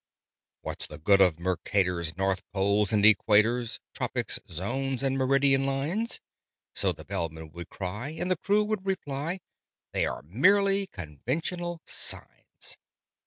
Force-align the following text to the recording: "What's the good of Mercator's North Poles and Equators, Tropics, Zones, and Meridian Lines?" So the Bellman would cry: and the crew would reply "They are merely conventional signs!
"What's 0.61 0.87
the 0.87 0.97
good 0.97 1.21
of 1.21 1.37
Mercator's 1.39 2.17
North 2.17 2.41
Poles 2.53 2.91
and 2.91 3.05
Equators, 3.05 3.77
Tropics, 3.93 4.39
Zones, 4.49 5.03
and 5.03 5.15
Meridian 5.15 5.67
Lines?" 5.67 6.19
So 6.73 6.91
the 6.91 7.05
Bellman 7.05 7.51
would 7.51 7.69
cry: 7.69 8.09
and 8.09 8.31
the 8.31 8.37
crew 8.37 8.63
would 8.63 8.83
reply 8.83 9.41
"They 9.91 10.07
are 10.07 10.23
merely 10.23 10.87
conventional 10.87 11.81
signs! 11.85 12.79